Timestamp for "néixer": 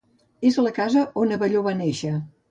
1.83-2.15